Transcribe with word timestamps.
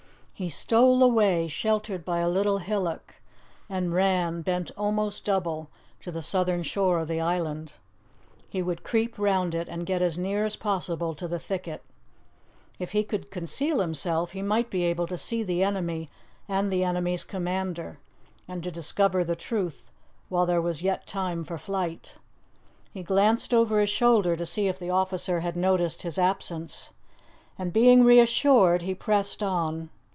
He 0.33 0.49
stole 0.49 1.03
away, 1.03 1.47
sheltered 1.47 2.03
by 2.03 2.17
a 2.17 2.27
little 2.27 2.57
hillock, 2.57 3.21
and 3.69 3.93
ran, 3.93 4.41
bent 4.41 4.71
almost 4.75 5.23
double, 5.23 5.69
to 5.99 6.11
the 6.11 6.23
southern 6.23 6.63
shore 6.63 6.97
of 6.97 7.07
the 7.07 7.19
island. 7.21 7.73
He 8.49 8.63
would 8.63 8.81
creep 8.83 9.19
round 9.19 9.53
it 9.53 9.69
and 9.69 9.85
get 9.85 10.01
as 10.01 10.17
near 10.17 10.43
as 10.43 10.55
possible 10.55 11.13
to 11.13 11.27
the 11.27 11.37
thicket. 11.37 11.83
If 12.79 12.93
he 12.93 13.03
could 13.03 13.29
conceal 13.29 13.81
himself, 13.81 14.31
he 14.31 14.41
might 14.41 14.71
be 14.71 14.81
able 14.81 15.05
to 15.05 15.15
see 15.15 15.43
the 15.43 15.61
enemy 15.61 16.09
and 16.47 16.71
the 16.73 16.83
enemy's 16.83 17.23
commander, 17.23 17.99
and 18.47 18.63
to 18.63 18.71
discover 18.71 19.23
the 19.23 19.35
truth 19.35 19.91
while 20.27 20.47
there 20.47 20.59
was 20.59 20.81
yet 20.81 21.05
time 21.05 21.43
for 21.43 21.59
flight. 21.59 22.15
He 22.91 23.03
glanced 23.03 23.53
over 23.53 23.79
his 23.79 23.91
shoulder 23.91 24.35
to 24.35 24.47
see 24.47 24.67
if 24.67 24.79
the 24.79 24.89
officer 24.89 25.41
had 25.41 25.55
noticed 25.55 26.01
his 26.01 26.17
absence, 26.17 26.89
and 27.59 27.71
being 27.71 28.03
reassured, 28.03 28.81
he 28.81 28.95
pressed 28.95 29.43
on. 29.43 29.91